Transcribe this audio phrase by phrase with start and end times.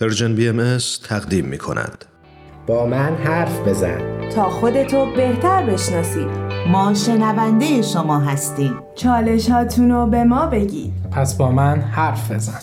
[0.00, 0.78] پرژن بی ام
[1.08, 2.04] تقدیم می کند.
[2.66, 4.28] با من حرف بزن.
[4.34, 6.26] تا خودتو بهتر بشناسید.
[6.68, 8.74] ما شنونده شما هستیم.
[8.94, 10.92] چالش هاتونو به ما بگید.
[11.12, 12.60] پس با من حرف بزن.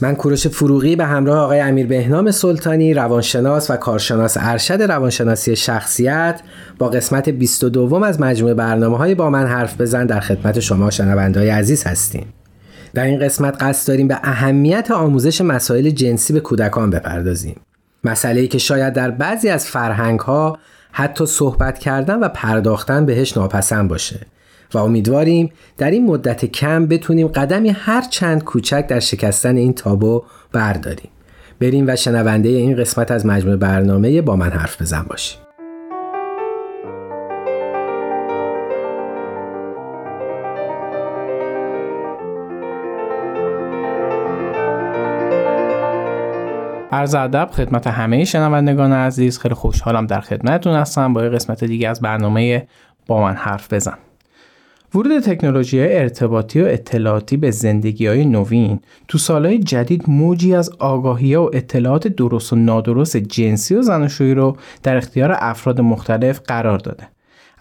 [0.00, 6.40] من کوروش فروغی به همراه آقای امیر بهنام سلطانی روانشناس و کارشناس ارشد روانشناسی شخصیت
[6.78, 11.50] با قسمت 22 از مجموعه برنامه های با من حرف بزن در خدمت شما شنوندای
[11.50, 12.26] عزیز هستیم.
[12.94, 17.60] در این قسمت قصد داریم به اهمیت آموزش مسائل جنسی به کودکان بپردازیم.
[18.04, 20.58] مسئله ای که شاید در بعضی از فرهنگ ها
[20.92, 24.20] حتی صحبت کردن و پرداختن بهش ناپسند باشه
[24.74, 30.22] و امیدواریم در این مدت کم بتونیم قدمی هر چند کوچک در شکستن این تابو
[30.52, 31.10] برداریم.
[31.60, 35.38] بریم و شنونده این قسمت از مجموع برنامه با من حرف بزن باشیم.
[46.92, 52.00] عرض ادب خدمت همه شنوندگان عزیز خیلی خوشحالم در خدمتتون هستم با قسمت دیگه از
[52.00, 52.66] برنامه
[53.06, 53.98] با من حرف بزن
[54.94, 61.34] ورود تکنولوژی ارتباطی و اطلاعاتی به زندگی های نوین تو سالهای جدید موجی از آگاهی
[61.34, 67.11] و اطلاعات درست و نادرست جنسی و زناشویی رو در اختیار افراد مختلف قرار داده.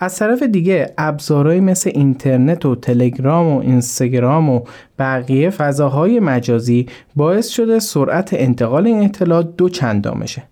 [0.03, 4.61] از طرف دیگه ابزارهایی مثل اینترنت و تلگرام و اینستاگرام و
[4.99, 6.85] بقیه فضاهای مجازی
[7.15, 10.43] باعث شده سرعت انتقال این اطلاعات دو چندان بشه.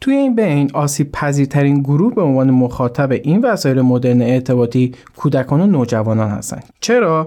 [0.00, 5.66] توی این بین آسیب پذیرترین گروه به عنوان مخاطب این وسایل مدرن ارتباطی کودکان و
[5.66, 6.64] نوجوانان هستند.
[6.80, 7.26] چرا؟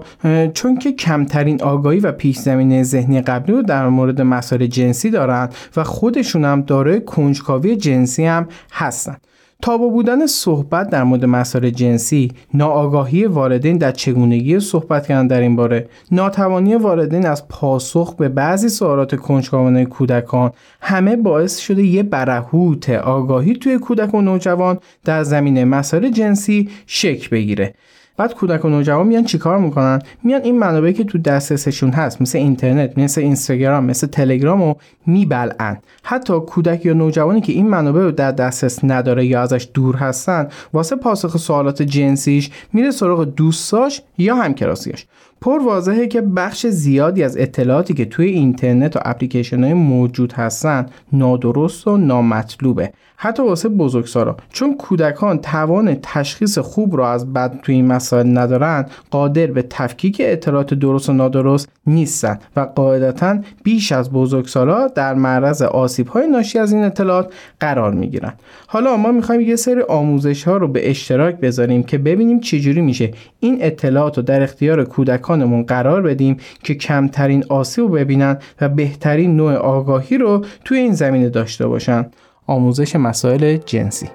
[0.54, 5.54] چون که کمترین آگاهی و پیش زمینه ذهنی قبلی رو در مورد مسائل جنسی دارند
[5.76, 9.20] و خودشون هم دارای کنجکاوی جنسی هم هستند.
[9.62, 15.56] تابو بودن صحبت در مورد مسائل جنسی، ناآگاهی والدین در چگونگی صحبت کردن در این
[15.56, 22.90] باره، ناتوانی والدین از پاسخ به بعضی سوالات کنجکاوانه کودکان همه باعث شده یه برهوت
[22.90, 27.74] آگاهی توی کودک و نوجوان در زمینه مسائل جنسی شک بگیره.
[28.18, 32.38] بعد کودک و نوجوان میان چیکار می‌کنن؟ میان این منابعی که تو دسترسشون هست مثل
[32.38, 35.78] اینترنت مثل اینستاگرام مثل تلگرام رو میبلعن.
[36.02, 40.48] حتی کودک یا نوجوانی که این منابع رو در دسترس نداره یا ازش دور هستن
[40.72, 45.06] واسه پاسخ سوالات جنسیش میره سراغ دوستاش یا همکلاسیاش.
[45.40, 50.86] پر واضحه که بخش زیادی از اطلاعاتی که توی اینترنت و اپلیکیشن های موجود هستن
[51.12, 52.92] نادرست و نامطلوبه.
[53.20, 58.86] حتی واسه بزرگسالا چون کودکان توان تشخیص خوب را از بد توی این مسائل ندارن
[59.10, 65.62] قادر به تفکیک اطلاعات درست و نادرست نیستن و قاعدتا بیش از بزرگسالا در معرض
[65.62, 68.32] آسیب های ناشی از این اطلاعات قرار می گیرن
[68.66, 73.10] حالا ما می‌خوایم یه سری آموزش ها رو به اشتراک بذاریم که ببینیم چجوری میشه
[73.40, 74.84] این اطلاعات رو در اختیار
[75.28, 80.92] کودکانمون قرار بدیم که کمترین آسیب رو ببینن و بهترین نوع آگاهی رو توی این
[80.92, 82.06] زمینه داشته باشن.
[82.46, 84.08] آموزش مسائل جنسی.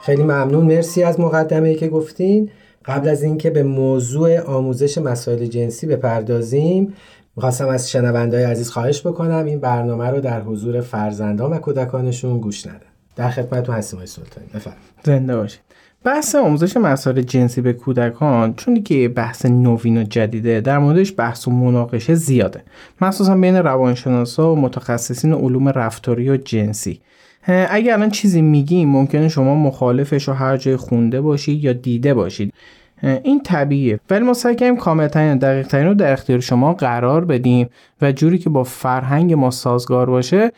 [0.00, 0.64] خیلی ممنون.
[0.64, 2.50] مرسی از مقدمه ای که گفتین.
[2.88, 6.94] قبل از اینکه به موضوع آموزش مسائل جنسی بپردازیم
[7.36, 12.66] می‌خواستم از شنوندهای عزیز خواهش بکنم این برنامه رو در حضور فرزندان و کودکانشون گوش
[12.66, 12.80] ندن
[13.16, 14.46] در خدمتتون هستیم سلطانی.
[14.54, 14.82] بفرمایید.
[15.04, 15.60] زنده باشید.
[16.04, 21.48] بحث آموزش مسائل جنسی به کودکان چون که بحث نوین و جدیده در موردش بحث
[21.48, 22.62] و مناقشه زیاده.
[23.00, 27.00] مخصوصا بین روانشناسا و متخصصین علوم رفتاری و جنسی.
[27.46, 32.54] اگر الان چیزی میگیم ممکنه شما مخالفش رو هر جای خونده باشید یا دیده باشید.
[33.02, 34.00] این طبیعیه.
[34.10, 37.68] ولی ما سعی کنیم کاملترین دقیق ترین رو در اختیار شما قرار بدیم
[38.02, 40.52] و جوری که با فرهنگ ما سازگار باشه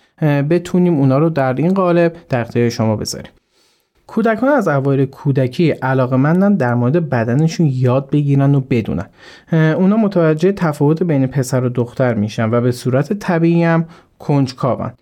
[0.51, 3.33] بتونیم اونا رو در این قالب در اختیار شما بذاریم.
[4.06, 9.07] کودکان از اوایل کودکی علاقه مندن در مورد بدنشون یاد بگیرن و بدونن.
[9.53, 13.84] اونا متوجه تفاوت بین پسر و دختر میشن و به صورت طبیعی هم
[14.19, 14.93] کنجکاون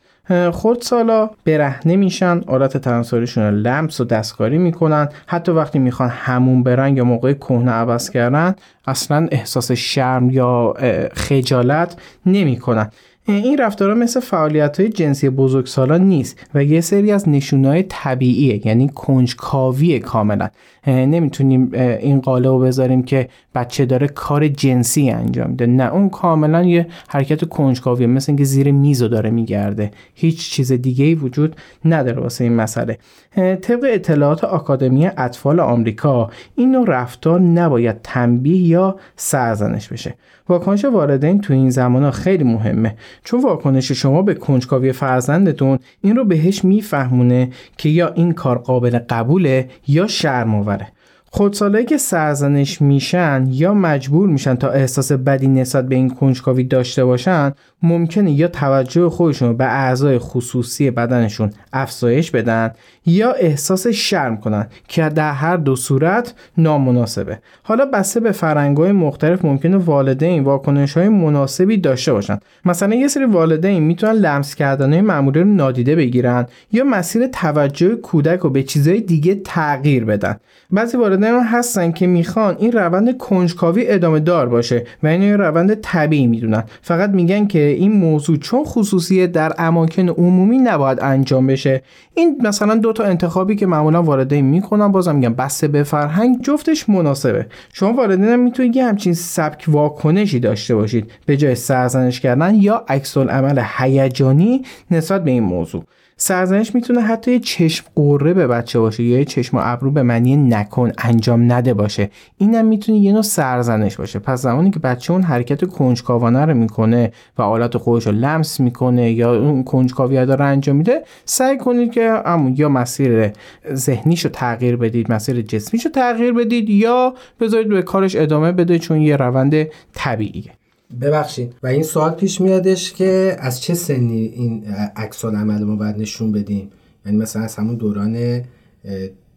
[0.53, 5.09] خود سالا برهنه میشن عادت تناسلیشون رو لمس و دستکاری می‌کنن.
[5.27, 8.55] حتی وقتی می‌خوان همون برن یا موقع کهنه عوض کردن
[8.87, 10.75] اصلا احساس شرم یا
[11.13, 11.97] خجالت
[12.27, 12.91] نمی‌کنن.
[13.29, 18.89] این رفتارها مثل فعالیت های جنسی بزرگسالان نیست و یه سری از نشونهای طبیعیه یعنی
[18.89, 20.49] کنجکاوی کاملا.
[20.87, 25.67] نمی‌تونیم این قاله رو بذاریم که بچه داره کار جنسی انجام میده.
[25.67, 29.91] نه اون کاملا یه حرکت کنجکاویه مثل اینکه زیر میزو داره میگرده.
[30.15, 32.99] هیچ چیز دیگه ای وجود نداره واسه این مسئله.
[33.37, 40.15] طبق اطلاعات آکادمی اطفال آمریکا این نوع رفتار نباید تنبیه یا سرزنش بشه.
[40.49, 42.97] واکنش والدین تو این زمان ها خیلی مهمه.
[43.25, 48.99] چون واکنش شما به کنجکاوی فرزندتون این رو بهش میفهمونه که یا این کار قابل
[48.99, 50.89] قبوله یا شرم آوره
[51.31, 57.05] خودسالایی که سرزنش میشن یا مجبور میشن تا احساس بدی نسبت به این کنجکاوی داشته
[57.05, 62.71] باشن ممکنه یا توجه خودشون به اعضای خصوصی بدنشون افزایش بدن
[63.07, 67.39] یا احساس شرم کنن که در هر دو صورت نامناسبه.
[67.63, 72.39] حالا بسته به فرنگای مختلف ممکنه والدین واکنش های مناسبی داشته باشن.
[72.65, 78.41] مثلا یه سری والدین می‌تونن لمس کردن معمولی رو نادیده بگیرن یا مسیر توجه کودک
[78.41, 80.37] رو به چیزهای دیگه تغییر بدن.
[80.71, 85.75] بعضی والدین هستن که می‌خوان این روند کنجکاوی ادامه دار باشه و اینو یه روند
[85.75, 86.65] طبیعی می‌دونن.
[86.83, 91.83] فقط میگن که این موضوع چون خصوصی در اماکن عمومی نباید انجام بشه.
[92.15, 96.89] این مثلا دو تا انتخابی که معمولا والدین می‌کنن بازم میگن بسته به فرهنگ جفتش
[96.89, 97.47] مناسبه.
[97.73, 101.11] شما والدین هم می‌تونید یه همچین سبک واکنشی داشته باشید.
[101.27, 105.85] به جای سرزنش کردن یا عکس عمل هیجانی نسبت به این موضوع.
[106.21, 110.03] سرزنش می‌تونه حتی یه چشم قره به بچه باشه یا یه چشم و ابرو به
[110.03, 112.11] معنی نکن انجام نده باشه.
[112.39, 114.19] اینم می‌تونه یه نوع سرزنش باشه.
[114.19, 119.13] پس زمانی که بچه اون حرکت کنجکاوانه رو می‌کنه و آلات خودش رو لمس می‌کنه
[119.13, 123.31] یا اون کنجکاوی داره انجام میده سعی کنید که همون یا مسیر
[123.73, 128.79] ذهنیش رو تغییر بدید مسیر جسمیش رو تغییر بدید یا بذارید به کارش ادامه بده
[128.79, 130.53] چون یه روند طبیعیه.
[131.01, 131.55] ببخشید.
[131.63, 134.65] و این سوال پیش میادش که از چه سنی این
[134.97, 136.71] عکس عمل ما باید نشون بدیم؟
[137.07, 138.43] یعنی مثلا از همون دوران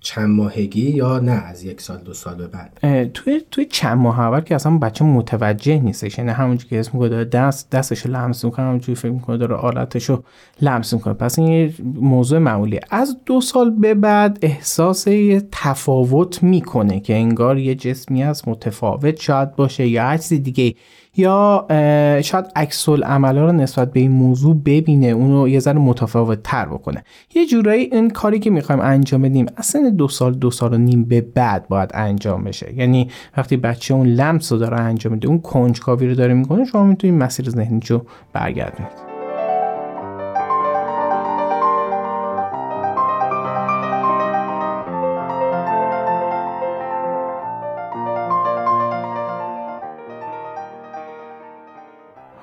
[0.03, 4.19] چند ماهگی یا نه از یک سال دو سال به بعد؟ توی توی چند ماه
[4.19, 6.17] اول که اصلا بچه متوجه نیستش.
[6.17, 10.23] یعنی همونجوری که اسم داره دست دستش لمس می‌کنه همونجوری فکر می‌کنه داره آلتشو
[10.61, 11.13] لمس می‌کنه.
[11.13, 12.79] پس این موضوع معمولیه.
[12.91, 15.07] از دو سال به بعد احساس
[15.51, 20.75] تفاوت می‌کنه که انگار یه جسمی از متفاوت شاید باشه یا هر دیگه.
[21.17, 21.67] یا
[22.23, 27.03] شاید عکس عملا رو نسبت به این موضوع ببینه اونو یه ذره متفاوت تر بکنه.
[27.35, 31.03] یه جورایی این کاری که می‌خوایم انجام بدیم اصلا دو سال دو سال و نیم
[31.03, 32.73] به بعد باید انجام بشه.
[32.75, 36.83] یعنی وقتی بچه اون لمس رو داره انجام میده اون کنجکاوی رو داره می‌کنه شما
[36.83, 39.10] می‌تونید مسیر ذهنیشو برگردونید.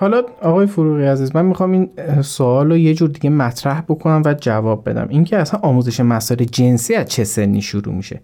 [0.00, 1.90] حالا آقای فروغی عزیز من می‌خوام این
[2.22, 5.06] سوال رو یه جور دیگه مطرح بکنم و جواب بدم.
[5.08, 8.20] اینکه اصلا آموزش مسائل جنسی از چه سنی شروع میشه؟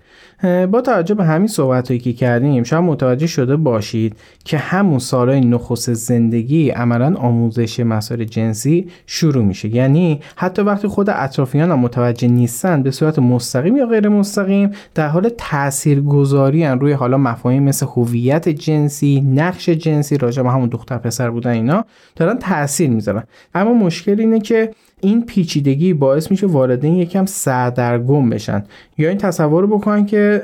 [0.71, 5.93] با توجه به همین صحبت که کردیم شاید متوجه شده باشید که همون سالهای نخست
[5.93, 9.69] زندگی عملا آموزش مسائل جنسی شروع میشه.
[9.69, 15.09] یعنی حتی وقتی خود اطرافیان هم متوجه نیستن به صورت مستقیم یا غیر مستقیم در
[15.09, 21.31] حال تاثیرگذاری روی حالا مفاهیم مثل هویت جنسی نقش جنسی راجع به همون دختر پسر
[21.31, 21.85] بودن اینا
[22.17, 23.25] دارن تاثیر می‌ذارن.
[23.55, 24.71] اما مشکل اینه که
[25.05, 28.65] این پیچیدگی باعث میشه والدین یکم سردرگم بشن.
[28.99, 30.43] یا این تصور بکنن که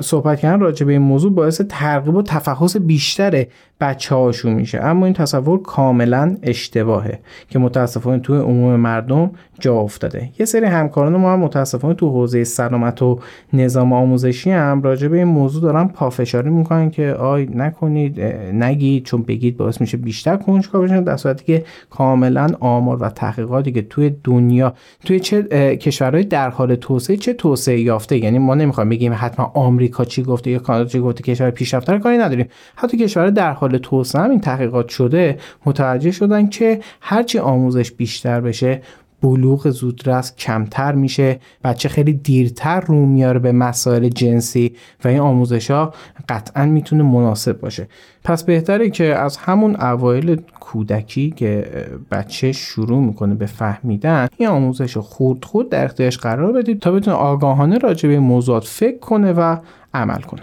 [0.00, 3.46] صحبت کردن راجع به این موضوع باعث ترغیب و تفحص بیشتر
[3.80, 4.80] بچه هاشون میشه.
[4.84, 7.18] اما این تصور کاملا اشتباهه
[7.48, 9.30] که متاسفانه توی عموم مردم
[9.60, 10.30] جا افتاده.
[10.38, 13.18] یه سری همکاران ما هم متاسفانه تو حوزه سلامت و
[13.52, 18.20] نظام آموزشی هم راجع به این موضوع دارن پافشاری می‌کنن که آی نکنید
[18.52, 23.72] نگید چون بگید باعث میشه بیشتر کنجکاو بشن در صورتی که کاملا آمار و تحقیقاتی
[23.72, 24.74] که توی دنیا
[25.04, 25.42] توی چه
[25.76, 30.50] کشورهای در حال توسعه چه توسعه یافته؟ یعنی ما نمی‌خوایم بگیم حتما آمریکا چی گفته
[30.50, 32.48] یا کانادا چی گفته کشور پیشرفته کاری نداریم.
[32.76, 38.40] حتی کشور در حال توسعه هم این تحقیقات شده متوجه شدن که هرچی آموزش بیشتر
[38.40, 38.80] بشه
[39.22, 41.40] بلوغ زودرس کمتر میشه.
[41.64, 44.72] بچه خیلی دیرتر رو میاره به مسائل جنسی
[45.04, 45.94] و این آموزش ها
[46.28, 47.88] قطعا می‌تونه مناسب باشه.
[48.24, 51.66] پس بهتره که از همون اوایل کودکی که
[52.10, 56.92] بچه شروع می‌کنه به فهمیدن این آموزش رو خورد خود در اختیارش قرار بدید تا
[56.92, 59.56] بتونه آگاهانه راجع به موضوعات فکر کنه و
[59.94, 60.42] عمل کنه.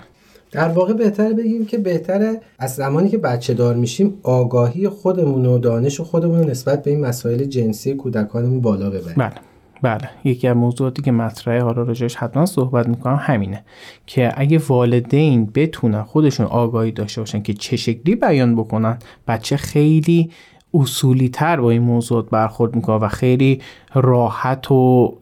[0.54, 5.58] در واقع بهتره بگیم که بهتره از زمانی که بچه دار میشیم آگاهی خودمون و
[5.58, 9.16] دانش خودمون رو نسبت به این مسائل جنسی کودکانمون بالا ببریم.
[9.18, 9.34] بله
[9.82, 10.10] بله.
[10.24, 13.64] یکی از موضوعاتی که مطرحه حالا راجعش حتما صحبت می‌کنم همینه
[14.06, 20.32] که اگه والدین بتونن خودشون آگاهی داشته باشن که چه شکلی بیان بکنن بچه خیلی
[20.74, 23.62] اصولی تر با این موضوع برخورد می‌کنه و خیلی
[23.94, 25.14] راحت و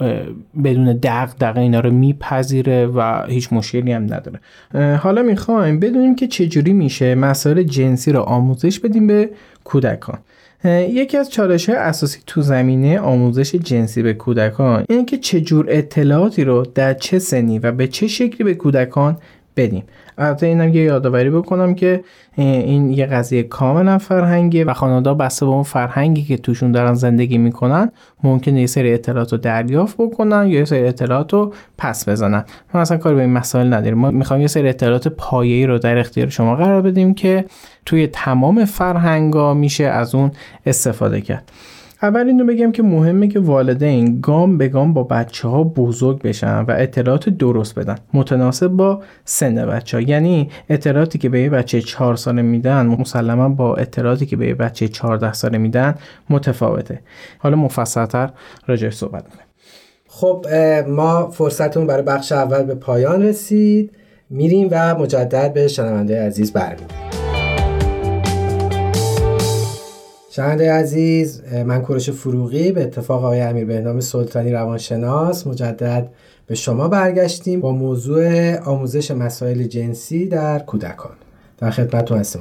[0.64, 4.40] بدون دق دق اینا رو میپذیره و هیچ مشکلی هم نداره.
[4.98, 9.30] حالا می‌خوایم بدونیم که چجوری میشه مسائل جنسی رو آموزش بدیم به
[9.64, 10.20] کودکان.
[10.66, 16.44] یکی از چالش های اساسی تو زمینه آموزش جنسی به کودکان اینه که چجور اطلاعاتی
[16.44, 19.18] رو در چه سنی و به چه شکلی به کودکان
[19.58, 19.84] بدیم.
[20.22, 22.04] البته اینم یه یادآوری بکنم که
[22.38, 27.38] این یه قضیه کاملا فرهنگی و خانواده بسته به اون فرهنگی که توشون دارن زندگی
[27.38, 27.92] می‌کنن
[28.24, 32.44] ممکنه یه سری اطلاعات رو دریافت بکنن یا یه سری اطلاعات رو پس بزنن.
[32.74, 33.98] ما اصلا کاری به این مسائل نداریم.
[33.98, 37.46] ما می‌خوایم یه سری اطلاعات پایه‌ای رو در اختیار شما قرار بدیم که
[37.86, 40.32] توی تمام فرهنگا میشه از اون
[40.66, 41.52] استفاده کرد.
[42.04, 46.62] اول اینو بگم که مهمه که والدین گام به گام با بچه ها بزرگ بشن
[46.62, 47.96] و اطلاعات درست بدن.
[48.14, 53.50] متناسب با سن بچه ها یعنی اطلاعاتی که به یه بچه 4 ساله میدن مسلما
[53.50, 55.96] با اطلاعاتی که به یه بچه 14 ساله میدن
[56.30, 57.00] متفاوته.
[57.40, 58.30] حالا مفصلتر
[58.68, 59.46] راجع صحبت می‌کنیم.
[60.08, 60.46] خب
[60.88, 63.92] ما فرصتون برای بخش اول به پایان رسید.
[64.30, 67.21] میریم و مجدد به شنونده عزیز برمیگردیم
[70.34, 72.72] شنونده عزیز من کوروش فروغی.
[72.72, 76.10] به اتفاق آقای امیر بهنام سلطانی روانشناس مجدد
[76.48, 81.21] به شما برگشتیم با موضوع آموزش مسائل جنسی در کودکان.
[81.62, 82.40] در خدمتتون هستم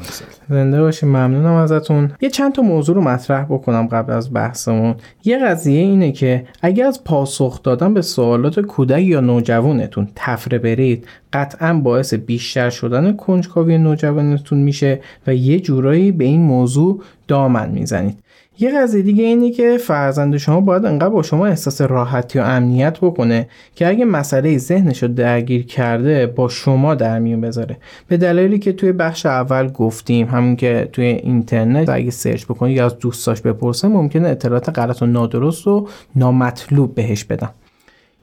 [0.49, 2.13] زنده باشیم ممنونم ازتون.
[2.21, 4.95] یه چند تا موضوع رو مطرح بکنم قبل از بحثمون.
[5.25, 11.07] یه قضیه اینه که اگر از پاسخ دادن به سوالات کودک یا نوجوانتون تفره برید
[11.33, 18.19] قطعا باعث بیشتر شدن کنجکاوی نوجوانتون میشه و یه جورایی به این موضوع دامن می‌زنید.
[18.61, 22.99] یه قضیه دیگه اینه که فرزند شما باید انقدر با شما احساس راحتی و امنیت
[22.99, 27.77] بکنه که اگه مسئله ذهنش رو درگیر کرده با شما در میون بذاره.
[28.09, 32.87] به دلیلی که توی بخش اول گفتیم همون که توی اینترنت اگه سرچ بکنی یا
[32.87, 37.49] از دوستاش بپرسه ممکنه اطلاعات غلط و نادرست و نامطلوب بهش بدن.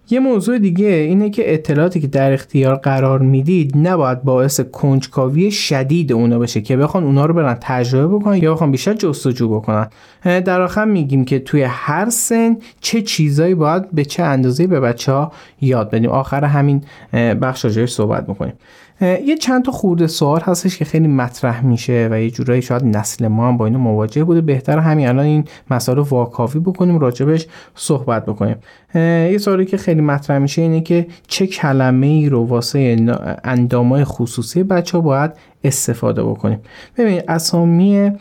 [0.10, 6.14] یه موضوع دیگه اینه که اطلاعاتی که در اختیار قرار می‌دید نباید باعث کنجکاوی شدید
[6.14, 9.88] اونا بشه که بخوان اونا رو برن تجربه بکنن یا بخوان بیشتر جستجو بکنن.
[10.24, 15.12] در آخر میگیم که توی هر سن چه چیزایی باید به چه اندازه به بچه
[15.12, 16.10] ها یاد بدیم.
[16.10, 16.84] آخر همین
[17.14, 18.54] بخش راجعش صحبت می‌کنیم
[19.02, 23.28] یه چند تا خورده سوال هستش که خیلی مطرح میشه و یه جورایی شاید نسل
[23.28, 24.42] ما هم با اینو مواجه بوده.
[24.42, 28.56] بهتر همین الان این مسائل واکاوی بکنیم راجبش صحبت بکنیم.
[28.96, 33.06] یه سوالی که خیلی مطرح میشه اینه که چه کلمه ای رو واسه
[33.44, 35.32] اندامای خصوصی بچه ها باید
[35.64, 36.60] استفاده بکنیم؟
[36.98, 38.12] ببینید اسامی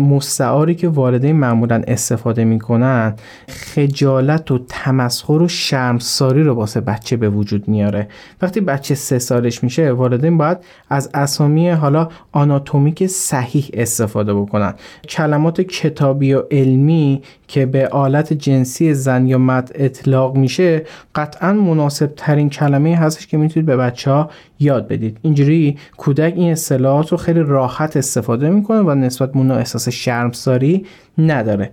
[0.00, 3.14] مستعاری که والدین معمولا استفاده می‌کنن
[3.48, 8.08] خجالت و تمسخر و شرمساری رو واسه بچه به وجود میاره.
[8.42, 10.58] وقتی بچه سه سالش میشه والدین باید
[10.90, 14.74] از اسامی حالا آناتومیک صحیح استفاده بکنن.
[15.08, 20.82] کلمات کتابی و علمی که به آلت جنسی زن یا مرد اطلاق میشه
[21.14, 24.30] قطعا مناسب ترین کلمه هستش که می‌تونید به بچه ها
[24.60, 25.18] یاد بدید.
[25.22, 30.86] اینجوری کودک این اصطلاحات رو خیلی راحت استفاده می‌کنه و نسبت به احساس شرمساری
[31.18, 31.72] نداره.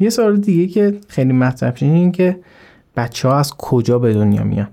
[0.00, 2.36] یه سوال دیگه که خیلی مطرح این که
[2.96, 4.68] بچه ها از کجا به دنیا میان؟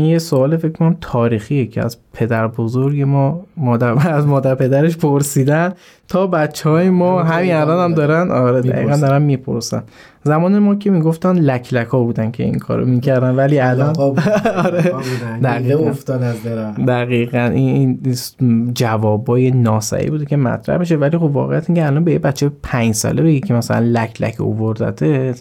[0.00, 4.96] این یه سوال فکر کنم تاریخیه که از پدر بزرگ ما مادر از مادر پدرش
[4.96, 5.72] پرسیدن
[6.08, 9.82] تا بچه های ما همین الان هم دارن؟ آره دقیقا دارن می‌پرسن.
[10.24, 13.96] زمان ما که می‌گفتن لک لک ها بودن که این کارو می‌کردن ولی الان
[14.66, 14.92] آره.
[15.42, 15.88] دقیقا.
[15.88, 16.36] افتاد از
[16.86, 17.38] دقیقا.
[17.44, 18.00] این
[18.74, 20.96] جوابای ناسعی بوده که مطرح بشه.
[20.96, 24.40] ولی خب واقعیت اینکه الان به یه بچه پنج ساله بگی که مثلا لک لک
[24.40, 25.34] اووردته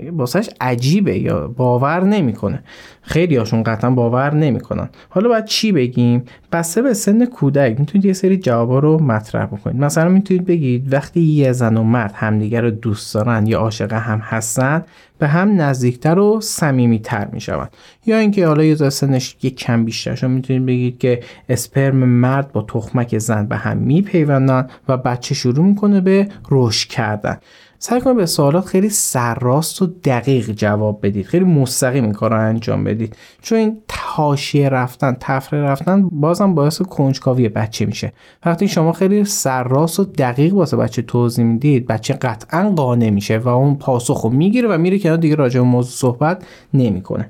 [0.00, 2.62] باسش عجیبه یا باور نمی‌کنه؟
[3.02, 4.88] خیلی هاشون قطعا باور نمی‌کنن.
[5.08, 6.22] حالا باید چی بگیم؟
[6.52, 7.80] بسته به سن کودک.
[7.80, 9.82] می‌تونید یه سری جوابا رو مطرح بکنید.
[9.82, 14.18] مثلا می‌تونید بگید وقتی یه زن و مرد همدیگر رو دوست دارن یا عاشق هم
[14.18, 14.84] هستن
[15.18, 17.70] به هم نزدیکتر و صمیمیتر می‌شوند.
[18.06, 22.62] یا اینکه حالا یه سنش یک کم بیشتر شما می‌تونید بگید که اسپرم مرد با
[22.62, 27.36] تخمک زن به هم میپیوندن و بچه شروع می‌کنه به رشد کردن.
[27.78, 31.26] سعی کنید به سوالات خیلی سرراست و دقیق جواب بدید.
[31.26, 33.16] خیلی مستقیم این کار رو انجام بدید.
[33.42, 38.12] چون این تاشیه رفتن تفره رفتن بازم باعث کنجکاوی بچه میشه.
[38.46, 43.48] وقتی شما خیلی سرراست و دقیق واسه بچه توضیح می‌دید بچه قطعا قانع میشه و
[43.48, 47.28] اون پاسخ رو می‌گیره و میره کنار دیگه راجع به موضوع صحبت نمی‌کنه.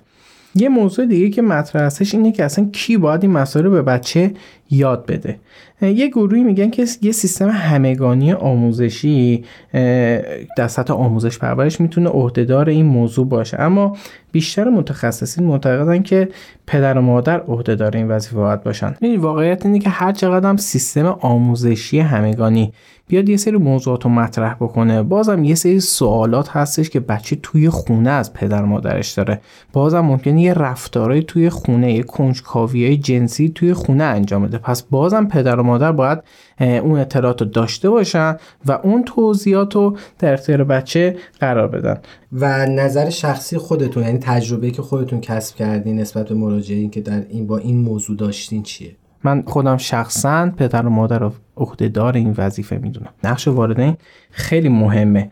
[0.54, 4.34] یه موضوع دیگه که مطرح هستش اینه که اصلا کی باید این مسائل به بچه
[4.70, 5.38] یاد بده.
[5.82, 9.44] یه گروهی میگن که یه سیستم همگانی آموزشی
[10.56, 13.60] در سطح آموزش پرورش می‌تونه عهدهدار این موضوع باشه.
[13.60, 13.96] اما
[14.32, 16.28] بیشتر متخصصین معتقدن که
[16.66, 18.94] پدر و مادر عهدهدار این وظیفه باید باشن.
[19.00, 22.72] این واقعیت اینه که هر چقدر هم سیستم آموزشی همگانی
[23.08, 27.68] بیاد یه سری موضوعات رو مطرح بکنه بازم یه سری سوالات هستش که بچه توی
[27.68, 29.40] خونه از پدر مادرش داره.
[29.72, 34.55] بازم ممکنه یه رفتارهای توی خونه یه کنجکاوی جنسی توی خونه انجام بده.
[34.58, 36.18] پس بازم پدر و مادر باید
[36.60, 38.36] اون اطلاعات رو داشته باشن
[38.66, 41.98] و اون توضیحات رو در اختیار بچه قرار بدن.
[42.32, 47.22] و نظر شخصی خودتون یعنی تجربه که خودتون کسب کردین نسبت به مراجعین که در
[47.28, 52.34] این با این موضوع داشتین چیه؟ من خودم شخصا پدر و مادر رو عهدهدار این
[52.38, 53.10] وظیفه می‌دونم.
[53.24, 53.96] نقش والدین
[54.30, 55.30] خیلی مهمه.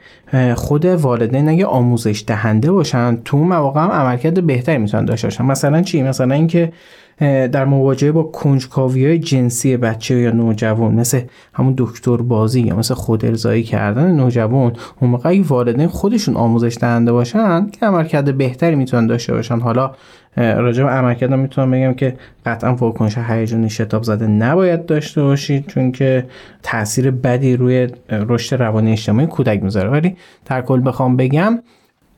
[0.54, 5.44] خود والدین اگه آموزش دهنده باشن تو مواقع هم عملکرد بهتری می‌تونن داشته باشن.
[5.44, 6.72] مثلا چی؟ مثلا اینکه
[7.18, 11.20] در مواجهه با کنجکاوی های جنسی بچه یا نوجوان مثل
[11.54, 17.12] همون دکتر بازی یا مثل خود ارزایی کردن نوجوان اون موقع والدین خودشون آموزش دهنده
[17.12, 19.60] باشن که عملکرد بهتری می‌تونن داشته باشن.
[19.60, 19.90] حالا
[20.36, 22.16] راجع به عملکردم می‌تونم بگم که
[22.46, 26.26] قطعا واکنش هیجانی شتاب زده نباید داشته باشید چون که
[26.62, 29.90] تاثیر بدی روی رشد روانی اجتماعی کودک می‌ذاره.
[29.90, 30.16] ولی
[30.46, 31.58] در کل بخوام بگم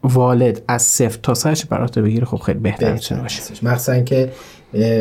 [0.02, 3.42] والد از صفر تا سرش برات بگیره خب خیلی بهتر می‌تونه باشه.
[3.62, 4.32] مخصوصا که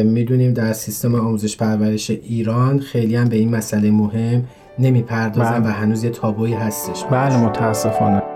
[0.03, 4.44] می‌دونیم در سیستم آموزش پرورش ایران خیلی هم به این مسئله مهم
[4.79, 5.70] نمی‌پردازن بله.
[5.70, 8.35] و هنوز یه تابویی هستش بله متاسفانه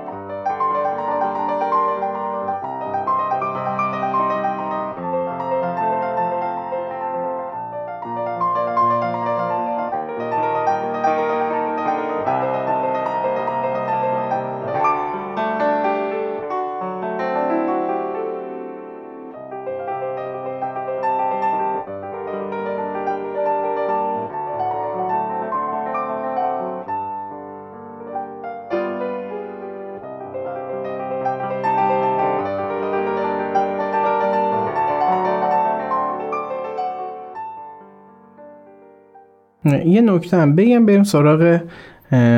[39.74, 41.60] یه نکته هم بگم بریم سراغ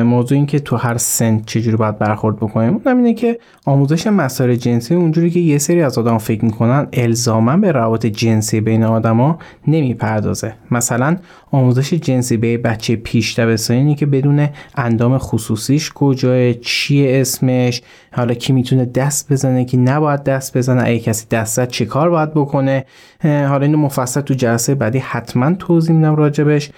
[0.03, 4.55] موضوع این که تو هر سن چجوری باید برخورد بکنیم اونم اینه که آموزش مسائل
[4.55, 9.39] جنسی اونجوری که یه سری از آدم فکر می‌کنن الزاما به روابط جنسی بین آدما
[9.67, 10.53] نمی‌پردازه.
[10.71, 11.17] مثلا
[11.51, 17.81] آموزش جنسی به بچه پیش دبستانی که بدون اندام خصوصیش کجاه چیه اسمش
[18.13, 22.09] حالا کی می‌تونه دست بزنه کی نباید دست بزنه اگه کسی دست زد چه کار
[22.09, 22.85] باید بکنه.
[23.23, 26.71] حالا اینو مفصل تو جلسه بعدی حتما توضیح میدم راجبش.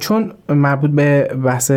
[0.00, 1.72] چون مربوط به بحث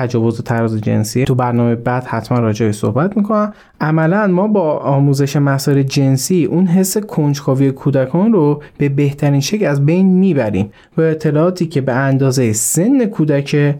[0.00, 1.24] تجاوز و تراز جنسی.
[1.24, 3.52] تو برنامه بعد حتما راجع صحبت می‌کنم.
[3.80, 9.86] عملا ما با آموزش مسائل جنسی اون حس کنجکاوی کودکان رو به بهترین شکل از
[9.86, 13.74] بین می‌بریم و اطلاعاتی که به اندازه سن کودک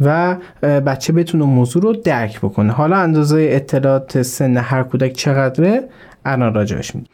[0.00, 2.72] و بچه بتونه موضوع رو درک بکنه.
[2.72, 5.88] حالا اندازه اطلاعات سن هر کودک چقدره؟
[6.24, 7.10] الان راجعش میگیم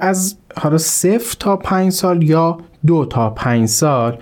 [0.00, 4.18] از حالا صفر تا پنج سال یا دو تا پنج سال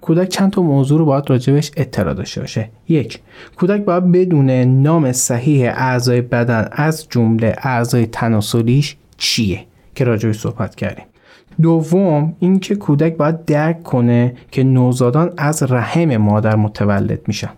[0.00, 3.20] کودک چند تا موضوع رو باید راجبش اطلاع داشته باشه؟ یک
[3.56, 9.64] کودک باید بدون نام صحیح اعضای بدن از جمله اعضای تناسلیش چیه
[9.94, 11.04] که راجبش صحبت کردیم؟
[11.62, 17.50] دوم اینکه کودک باید درک کنه که نوزادان از رحم مادر متولد میشن.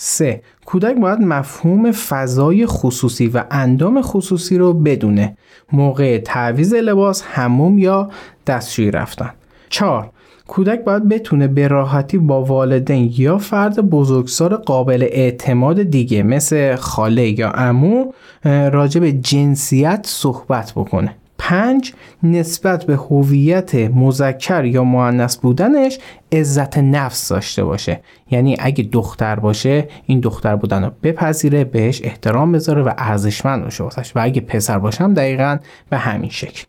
[0.00, 0.42] سه.
[0.66, 5.36] کودک باید مفهوم فضای خصوصی و اندام خصوصی رو بدونه.
[5.72, 8.10] موقع تعویز لباس هموم یا
[8.46, 9.30] دستشویی رفتن.
[9.68, 10.10] چهار.
[10.46, 17.38] کودک باید بتونه به راحتی با والدین یا فرد بزرگسال قابل اعتماد دیگه مثل خاله
[17.38, 18.12] یا امو
[18.44, 21.14] راجع به جنسیت صحبت بکنه.
[21.38, 25.98] پنج نسبت به هویت مذکر یا مؤنث بودنش
[26.32, 28.00] عزت نفس داشته باشه.
[28.30, 33.84] یعنی اگه دختر باشه این دختر بودن رو بپذیره بهش احترام بذاره و ارزشمند باشه
[33.84, 34.16] واسش.
[34.16, 35.58] و اگه پسر باشم دقیقا
[35.90, 36.64] به همین شکل.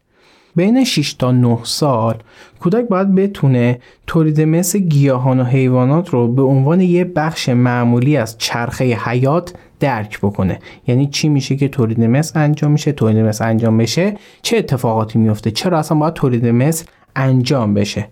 [0.56, 2.16] بین 6 تا 9 سال
[2.60, 8.38] کودک باید بتونه تولید مثل گیاهان و حیوانات رو به عنوان یه بخش معمولی از
[8.38, 10.60] چرخه حیات درک بکنه.
[10.88, 15.52] یعنی چی میشه که تولید مثل انجام میشه تولید مثل انجام بشه؟ چه اتفاقاتی میفته؟
[15.52, 16.86] چرا اصلا باید تولید مثل
[17.16, 18.08] انجام بشه؟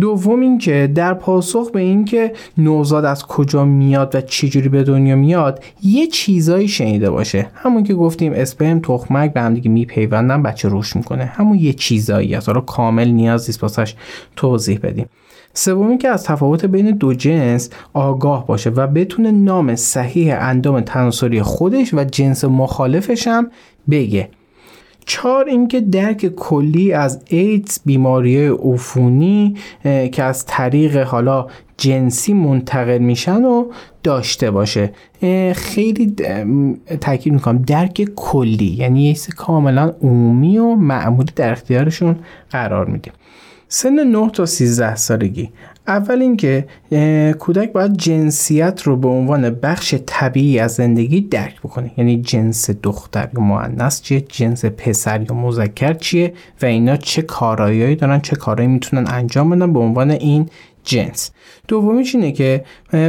[0.00, 5.64] دوم اینکه در پاسخ به اینکه نوزاد از کجا میاد و چجوری به دنیا میاد
[5.82, 7.46] یه چیزایی شنیده باشه.
[7.54, 11.24] همون که گفتیم اسپرم تخمک به هم دیگه میپیوندن بچه روش می‌کنه.
[11.24, 12.48] همون یه چیزایی است.
[12.48, 13.94] حالا کامل نیاز نیست
[14.36, 15.06] توضیح بدیم.
[15.54, 21.42] سومی که از تفاوت بین دو جنس آگاه باشه و بتونه نام صحیح اندام تناسلی
[21.42, 23.50] خودش و جنس مخالفش هم
[23.90, 24.28] بگه.
[25.06, 29.54] چهار اینکه درک کلی از ایدز بیماری عفونی
[30.12, 33.64] که از طریق حالا جنسی منتقل میشن و
[34.02, 34.92] داشته باشه.
[35.54, 36.14] خیلی
[37.00, 42.16] تاکید می‌کنم درک کلی یعنی یه کاملا عمومی و معمولی در اختیارشون
[42.50, 43.12] قرار میدیم
[43.72, 45.50] سن 9 تا 13 سالگی.
[45.86, 46.66] اول اینکه
[47.38, 51.90] کودک باید جنسیت رو به عنوان بخش طبیعی از زندگی درک بکنه.
[51.96, 57.96] یعنی جنس دختر یا مؤنث چیه جنس پسر یا مذکر چیه و اینا چه کارایی
[57.96, 60.48] دارن چه کارایی می‌تونن انجام بدن به عنوان این
[60.84, 61.30] جنس.
[61.68, 62.64] دومیش اینه که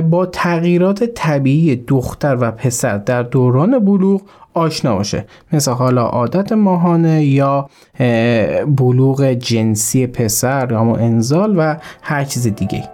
[0.10, 4.22] با تغییرات طبیعی دختر و پسر در دوران بلوغ
[4.54, 5.26] آشنا باشه.
[5.54, 7.70] مثل حالا عادت ماهانه یا
[8.68, 12.90] بلوغ جنسی پسر یا انزال و هر چیز دیگه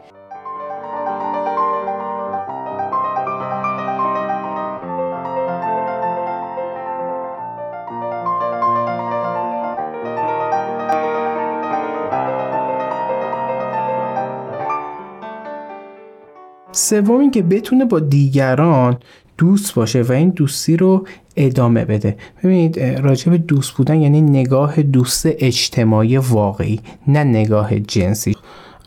[16.71, 18.97] سوم که بتونه با دیگران
[19.37, 22.17] دوست باشه و این دوستی رو ادامه بده.
[22.43, 28.35] ببینید راجع به دوست بودن یعنی نگاه دوست اجتماعی واقعی نه نگاه جنسی.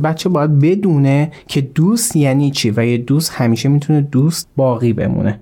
[0.04, 5.40] بچه باید بدونه که دوست یعنی چی و یه دوست همیشه می‌تونه دوست باقی بمونه.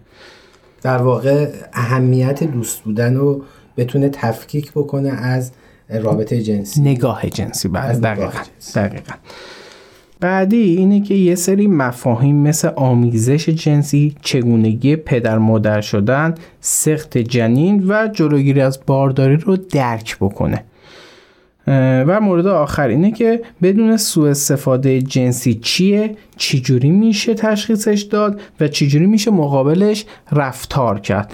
[0.83, 3.43] در واقع اهمیت دوست بودن رو
[3.77, 5.53] بتونه تفکیک بکنه از
[5.89, 6.81] رابطه جنسی.
[6.81, 8.39] نگاه جنسی بعد بله، دقیقا.
[8.75, 9.13] دقیقا.
[10.21, 17.85] بعدی اینه که یه سری مفاهیم مثل آمیزش جنسی، چگونگی پدر مادر شدن، سخت جنین
[17.89, 20.65] و جلوگیری از بارداری رو درک بکنه.
[22.07, 28.69] و مورد آخر اینه که بدون سوء استفاده جنسی چیه چجوری میشه تشخیصش داد و
[28.69, 31.33] چجوری میشه مقابلش رفتار کرد؟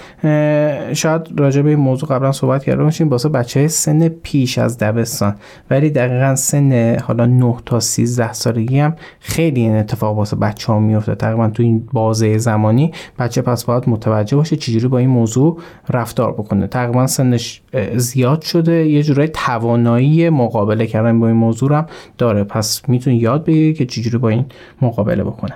[0.93, 3.09] شاید راجع به این موضوع قبلا صحبت کرده باشیم.
[3.09, 5.35] واسه بچه سن پیش از دبستان.
[5.71, 10.79] ولی دقیقا سن حالا 9 تا 13 سالگی هم خیلی این اتفاق واسه بچه ها
[10.79, 15.59] میفته تقریبا تو این بازه زمانی بچه پس باید متوجه باشه چجوری با این موضوع
[15.91, 16.67] رفتار بکنه.
[16.67, 17.63] تقریبا سنش
[17.97, 18.89] زیاد شده.
[18.89, 21.87] یه جورای توانایی مقابله کردن با این موضوع هم
[22.19, 22.45] داره.
[22.45, 24.45] پس می‌تونه یاد بگیره که چجوری با این
[24.83, 25.55] مقابله بکنه.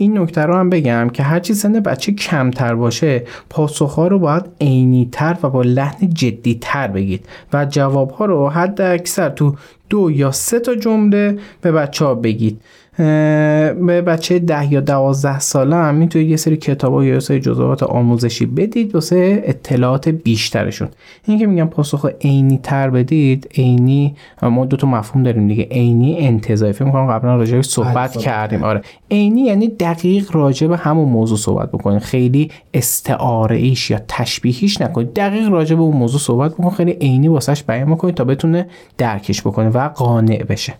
[0.00, 5.36] این نکته رو هم بگم که هرچی سن بچه کمتر باشه پاسخها رو باید عینیتر
[5.42, 9.54] و با لحن جدیتر بگید و جوابها رو حد اکثر تو
[9.90, 12.60] دو یا سه تا جمله به بچه ها بگید.
[12.98, 17.82] به بچه ده یا دوازده ساله هم می‌تونید یه سری کتاب یا یه سری جزوات
[17.82, 20.88] آموزشی بدید واسه اطلاعات بیشترشون.
[21.26, 26.18] این که میگم پاسخ عینی تر بدید عینی ما دو تا مفهوم داریم دیگه عینی
[26.18, 26.72] انتظایی.
[26.72, 28.62] فکر می‌کنم قبلا راجع صحبت کردیم.
[28.62, 28.82] آره.
[29.10, 32.02] عینی یعنی دقیق راجع به همون موضوع صحبت بکنید.
[32.02, 35.14] خیلی استعاره ایش یا تشبیهیش نکنید.
[35.14, 38.66] دقیق راجع به اون موضوع صحبت بکنید خیلی عینی واسش بیان بکنید تا بتونه
[38.98, 40.74] درکش بکنه و قانع بشه.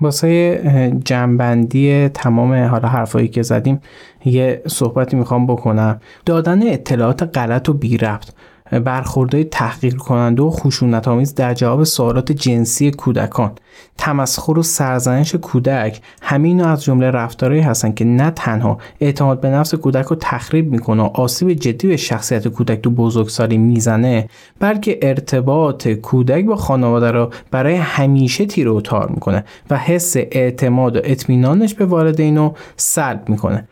[0.00, 0.60] واسه
[1.04, 3.80] جنبندی تمام حالا حرفایی که زدیم
[4.24, 6.00] یه صحبتی می‌خوام بکنم.
[6.26, 8.30] دادن اطلاعات غلط و بی ربط
[8.70, 13.52] برخوردهای تحقیق کننده و خشونت آمیز در جواب سوالات جنسی کودکان.
[13.98, 16.00] تمسخر و سرزنش کودک.
[16.22, 21.02] همین از جمله رفتارهایی هستن که نه تنها اعتماد به نفس کودک رو تخریب می‌کنه
[21.02, 24.28] و آسیب جدی به شخصیت کودک تو بزرگسالی می‌زنه
[24.60, 30.96] بلکه ارتباط کودک با خانواده رو برای همیشه تیر و تار می‌کنه و حس اعتماد
[30.96, 33.68] و اطمینانش به والدین رو سلب می‌کنه.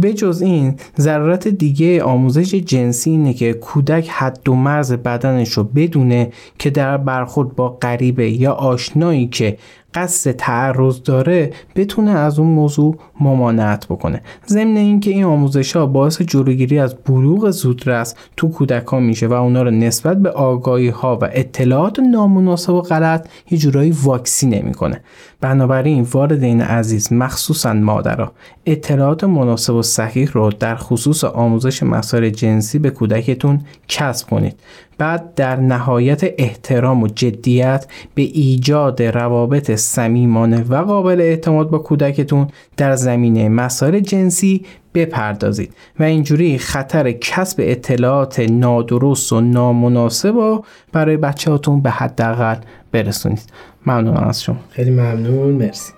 [0.00, 5.64] به جز این ضرورت دیگه آموزش جنسی اینه که کودک حد و مرز بدنش رو
[5.64, 9.58] بدونه که در برخورد با غریبه یا آشنایی که
[9.98, 14.22] قصد تعرض داره بتونه از اون موضوع ممانعت بکنه.
[14.48, 19.62] ضمن اینکه این آموزش ها باعث جلوگیری از بلوغ زودرس تو کودکان میشه و اونا
[19.62, 25.00] رو نسبت به آگاهی ها و اطلاعات نامناسب و غلط یه جورایی واکسینه می‌کنه
[25.40, 28.32] بنابراین والدین عزیز مخصوصا مادرها
[28.66, 34.60] اطلاعات مناسب و صحیح رو در خصوص آموزش مسائل جنسی به کودکتون کسب کنید.
[34.98, 42.48] بعد در نهایت احترام و جدیت به ایجاد روابط صمیمانه و قابل اعتماد با کودکتون
[42.76, 45.74] در زمینه مسائل جنسی بپردازید.
[46.00, 52.56] و اینجوری خطر کسب اطلاعات نادرست و نامناسب رو برای بچه هاتون به حداقل
[52.92, 53.52] برسونید.
[53.86, 54.56] ممنون از شما.
[54.70, 55.52] خیلی ممنون.
[55.52, 55.97] مرسی.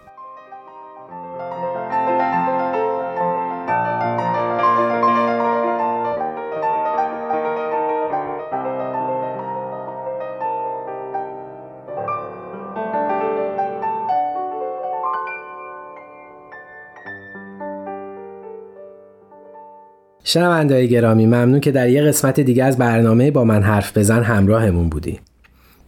[20.30, 24.88] شنوندهای گرامی ممنون که در یه قسمت دیگه از برنامه با من حرف بزن همراهمون
[24.88, 25.20] بودی.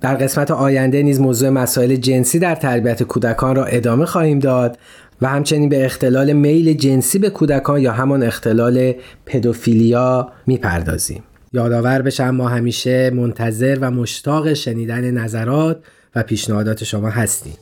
[0.00, 4.78] در قسمت آینده نیز موضوع مسائل جنسی در تربیت کودکان را ادامه خواهیم داد
[5.22, 8.92] و همچنین به اختلال میل جنسی به کودکان یا همان اختلال
[9.26, 11.22] پدوفیلیا می‌پردازیم.
[11.52, 15.78] یادآور بشم ما همیشه منتظر و مشتاق شنیدن نظرات
[16.14, 17.55] و پیشنهادات شما هستیم.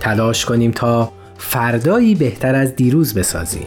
[0.00, 3.66] تلاش کنیم تا فردایی بهتر از دیروز بسازیم.